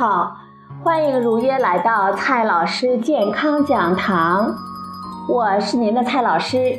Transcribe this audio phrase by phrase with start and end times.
[0.00, 0.34] 好，
[0.82, 4.50] 欢迎如约来到蔡老师健康讲堂，
[5.28, 6.74] 我是您的蔡老师。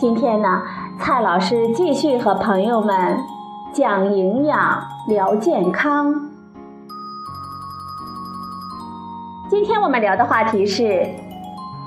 [0.00, 0.60] 今天呢，
[0.98, 3.16] 蔡老师继续和朋友们
[3.72, 6.12] 讲营养、聊健康。
[9.48, 11.06] 今天我们聊的话题是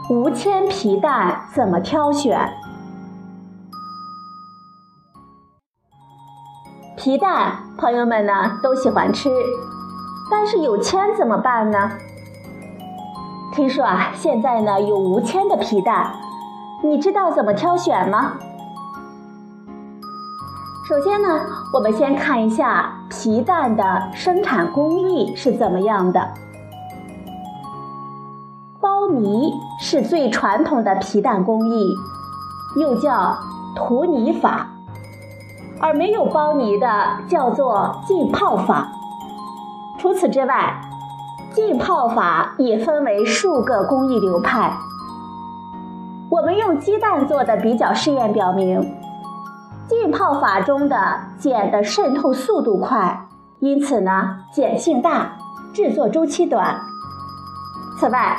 [0.09, 2.49] 无铅皮蛋怎么挑选？
[6.95, 9.29] 皮蛋，朋友们呢都喜欢吃，
[10.35, 11.91] 但是有铅怎么办呢？
[13.53, 16.11] 听说啊，现在呢有无铅的皮蛋，
[16.83, 18.33] 你知道怎么挑选吗？
[20.89, 21.39] 首先呢，
[21.71, 26.33] 我们先看一下皮蛋的生产工艺是怎么样的。
[28.81, 31.95] 包泥是最传统的皮蛋工艺，
[32.75, 33.37] 又叫
[33.75, 34.67] 涂泥法。
[35.79, 36.87] 而没有包泥的
[37.27, 38.87] 叫做浸泡法。
[40.03, 40.81] 除此之外，
[41.53, 44.73] 浸泡法也分为数个工艺流派。
[46.29, 48.85] 我们用鸡蛋做的比较试验表明，
[49.87, 50.97] 浸泡法中的
[51.41, 55.37] 碱的渗透速度快，因此呢碱性大，
[55.71, 56.75] 制作周期短。
[57.97, 58.37] 此外，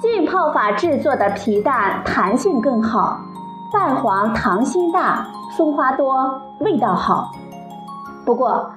[0.00, 3.18] 浸泡法制作的皮蛋弹性更好，
[3.72, 5.26] 蛋黄糖心大。
[5.56, 7.32] 松花多，味道好。
[8.24, 8.70] 不过，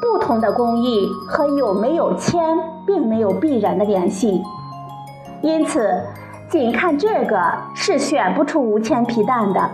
[0.00, 4.42] 不同的工艺和有没有铅并没有必然的联系，
[5.42, 6.02] 因此，
[6.48, 7.40] 仅看这个
[7.74, 9.70] 是选不出无铅皮蛋的。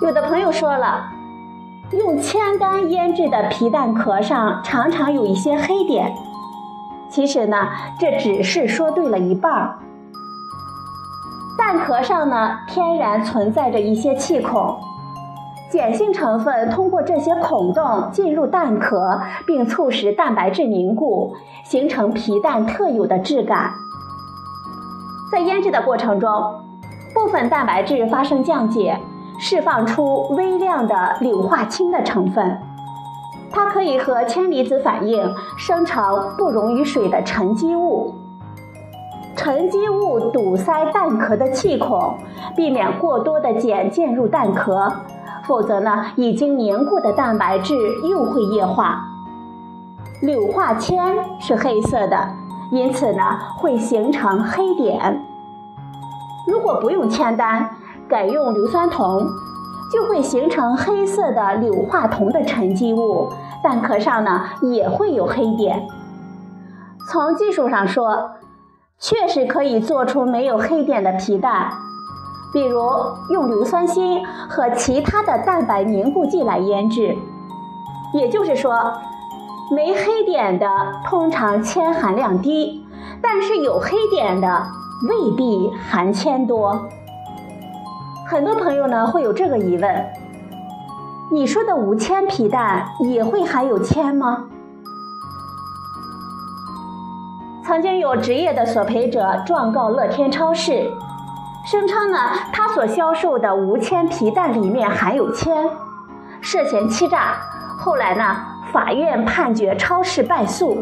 [0.00, 1.04] 有的朋友说了，
[1.92, 6.12] 用铅丹腌制的皮蛋壳上常常有一些黑点，
[7.10, 9.78] 其实呢，这只是说对了一半儿。
[11.56, 14.76] 蛋壳上呢，天然存在着一些气孔，
[15.72, 21.32] 碱性成分通过这些孔洞进入蛋壳，并促使蛋白质凝固，
[21.64, 23.72] 形成皮蛋特有的质感。
[25.32, 26.30] 在腌制的过程中，
[27.14, 29.00] 部分蛋白质发生降解，
[29.38, 32.58] 释放出微量的硫化氢的成分，
[33.50, 38.14] 它可以和铅离子反应，生成不溶于水的沉积物。
[39.34, 42.14] 沉积物堵塞蛋壳的气孔，
[42.54, 44.92] 避免过多的碱进入蛋壳，
[45.46, 47.74] 否则呢，已经凝固的蛋白质
[48.08, 49.04] 又会液化。
[50.20, 52.28] 硫化铅是黑色的，
[52.70, 53.22] 因此呢，
[53.56, 55.20] 会形成黑点。
[56.46, 57.70] 如果不用铅丹，
[58.08, 59.26] 改用硫酸铜，
[59.92, 63.28] 就会形成黑色的硫化铜的沉积物，
[63.62, 65.86] 蛋壳上呢也会有黑点。
[67.10, 68.32] 从技术上说，
[68.98, 71.72] 确实可以做出没有黑点的皮蛋，
[72.52, 72.80] 比如
[73.30, 77.16] 用硫酸锌和其他的蛋白凝固剂来腌制。
[78.14, 78.92] 也就是说，
[79.74, 80.68] 没黑点的
[81.06, 82.86] 通常铅含量低，
[83.22, 84.66] 但是有黑点的
[85.08, 86.88] 未必含铅多。
[88.28, 90.06] 很多朋友呢会有这个疑问：
[91.30, 94.44] 你说的无铅皮蛋也会含有铅吗？
[97.64, 100.92] 曾经有职业的索赔者状告乐天超市，
[101.64, 102.18] 声称呢
[102.52, 105.70] 他所销售的无铅皮蛋里面含有铅，
[106.40, 107.36] 涉嫌欺诈。
[107.78, 108.36] 后来呢，
[108.72, 110.76] 法院判决超市败诉。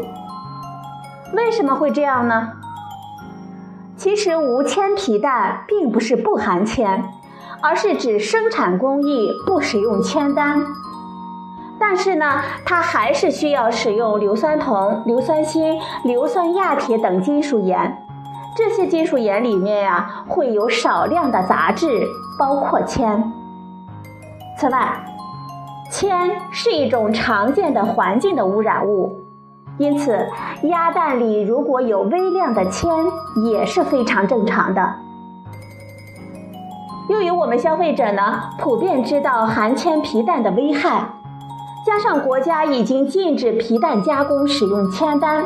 [1.34, 2.52] 为什么会这样呢？
[3.96, 7.04] 其实无铅皮蛋并不是不含铅，
[7.60, 10.64] 而是指生产工艺不使用铅丹。
[11.78, 18.06] 但是呢，它还是需要使用硫酸铜、硫酸锌、硫酸亚铁等金属盐。
[18.56, 22.06] 这些金属盐里面呀，会有少量的杂质，
[22.38, 23.32] 包括铅。
[24.58, 25.04] 此外，
[25.90, 29.20] 铅是一种常见的环境的污染物，
[29.78, 30.26] 因此
[30.64, 32.90] 鸭蛋里如果有微量的铅
[33.50, 34.94] 也是非常正常的。
[37.08, 41.08] 由于我们消费者呢，普遍知道含铅皮蛋的危害。
[41.86, 45.44] 加上国家已经禁止皮蛋加工使用铅丹，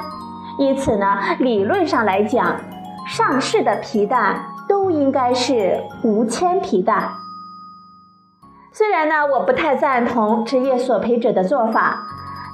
[0.58, 1.06] 因此呢，
[1.38, 2.56] 理论上来讲，
[3.06, 7.10] 上市的皮蛋都应该是无铅皮蛋。
[8.72, 12.02] 虽然呢，我不太赞同职业索赔者的做法，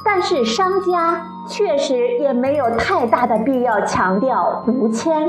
[0.04, 5.28] 但是商家确实也没有太大的必要强调无铅。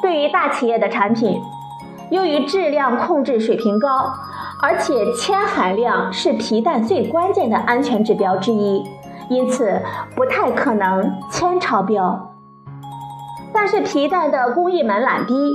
[0.00, 1.40] 对于大企业的产品，
[2.10, 4.12] 由于质量控制水平高。
[4.62, 8.82] 而且铅含量是皮蛋最关键的安全指标之一，
[9.28, 9.82] 因此
[10.16, 12.33] 不太可能铅超标。
[13.54, 15.54] 但是皮蛋的工艺门槛低，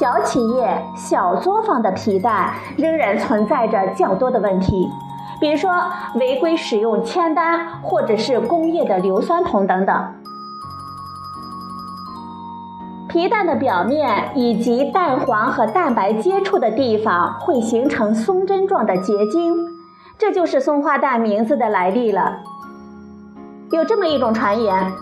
[0.00, 4.90] 小企业小作坊的皮蛋仍然存在着较多的问题，
[5.38, 5.70] 比如说
[6.14, 10.14] 违规使用铅丹，或者是工业的硫酸铜等等。
[13.08, 19.54] 皮蛋的表面以及蛋黄和蛋白接触的地方会形成松针状的结晶，
[20.18, 22.38] 这就是松花蛋名字的来历了。
[23.70, 24.92] 有这么一种传言，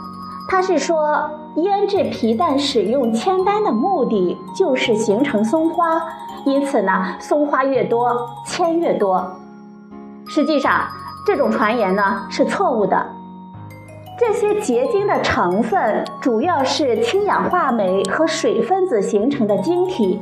[0.52, 5.98] 他是说腌制皮蛋使用铅丹的目的就是形成松花，
[6.44, 8.14] 因此呢，松花越多，
[8.44, 9.26] 铅越多。
[10.26, 10.82] 实际上，
[11.26, 13.06] 这种传言呢是错误的。
[14.20, 20.20] 这些结晶的成分主要是氢氧化镁和水分子形成的晶体，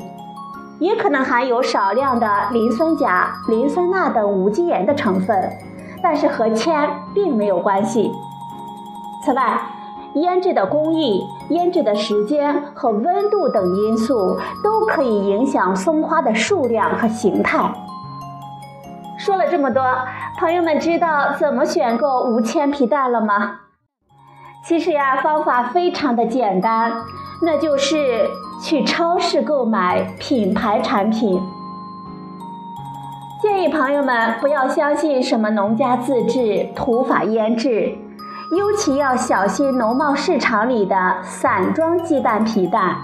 [0.78, 5.50] 也可能含有少量的磷酸钾、磷酸钠等无机盐的成分，
[6.00, 8.12] 但是和铅并没有关系。
[9.24, 9.60] 此外，
[10.14, 17.72] 腌制的工艺、腌制的时间和温度等因素都可以影响松花的数量和形态。
[19.18, 19.82] 说了这么多，
[20.38, 23.60] 朋友们知道怎么选购无铅皮蛋了吗？
[24.64, 26.92] 其实呀，方法非常的简单，
[27.42, 28.28] 那就是
[28.62, 31.40] 去超市购买品牌产品。
[33.40, 37.96] 建议朋友们不要相信什么农家自制、土法腌制，
[38.56, 42.96] 尤其要小心农贸市场里的散装鸡蛋皮蛋，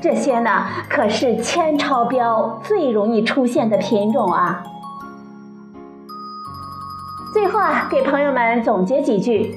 [0.00, 4.64] 这些呢可是铅超标最容易出现的品种啊。
[7.32, 9.56] 最后啊，给朋友们总结几句。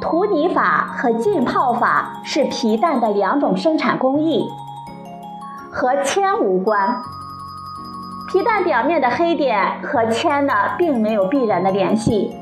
[0.00, 4.44] 涂泥法和浸泡法是皮蛋的两种生产工艺，
[5.72, 7.02] 和铅无关。
[8.28, 12.36] 皮蛋表面的黑点和铅呢，并没有必然的联系。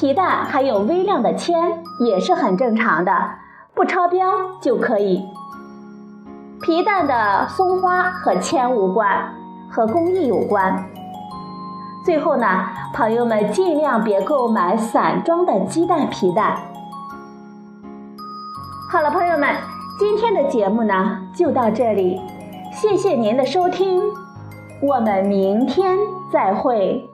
[0.00, 3.12] 皮蛋含有微量的铅也是很正常的，
[3.74, 4.26] 不超标
[4.58, 5.22] 就可以。
[6.62, 9.30] 皮蛋的松花和铅无关，
[9.70, 10.86] 和工艺有关。
[12.02, 12.46] 最后呢，
[12.94, 16.56] 朋友们尽量别购买散装的鸡蛋皮蛋。
[18.90, 19.54] 好了，朋友们，
[19.98, 22.18] 今天的节目呢就到这里，
[22.72, 24.00] 谢谢您的收听，
[24.80, 25.98] 我们明天
[26.32, 27.09] 再会。